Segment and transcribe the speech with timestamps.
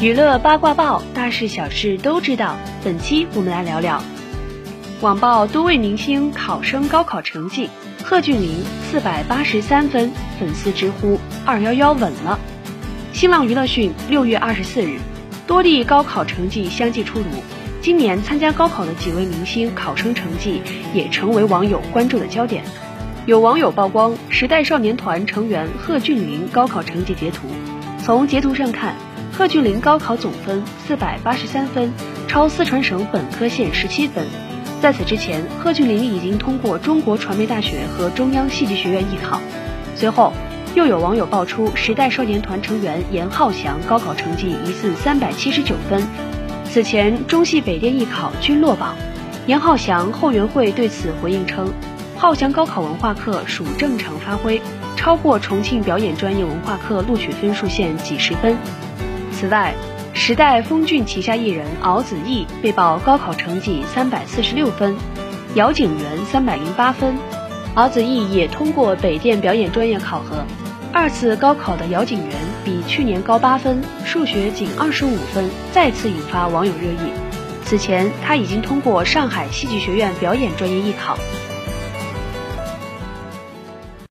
[0.00, 2.56] 娱乐八卦报，大事小事都知道。
[2.84, 4.00] 本期我们来聊聊
[5.00, 7.68] 网曝多位明星考生高考成绩，
[8.04, 12.38] 贺峻霖四百八十三分，粉丝直呼二幺幺稳了。
[13.12, 15.00] 新浪娱乐讯，六月二十四日，
[15.48, 17.24] 多地高考成绩相继出炉，
[17.82, 20.62] 今年参加高考的几位明星考生成绩
[20.94, 22.62] 也成为网友关注的焦点。
[23.26, 27.48] 有网友曝光时代少年团成员贺峻霖高考成绩截图，
[28.00, 28.94] 从截图上看。
[29.38, 31.92] 贺峻霖高考总分四百八十三分，
[32.26, 34.26] 超四川省本科线十七分。
[34.80, 39.40] 在此之前，贺峻霖已经通过中国传媒大学和中央戏剧学院艺考。
[39.94, 40.32] 随后，
[40.74, 46.04] 又有网友爆出时代少年团成员严浩翔高考成绩疑似三百七十九分。
[46.64, 48.96] 此前，中戏北电艺考均落榜。
[49.46, 51.72] 严浩翔后援会对此回应称，
[52.16, 54.60] 浩翔高考文化课属正常发挥，
[54.96, 58.56] 超过重庆表演专业文化课录取分数线几十分。
[59.40, 59.72] 此外，
[60.14, 64.96] 时代峰峻旗下艺人敖子逸被曝高考成绩三百四十六分，
[65.54, 67.16] 姚景元三百零八分。
[67.76, 70.44] 敖子逸也通过北电表演专业考核，
[70.92, 77.12] 二次高考的姚景元比去年高八分，数学仅二十五分，再次引发网友热议。
[77.64, 81.16] 此前他已经通过上海戏剧学院表演专业艺考，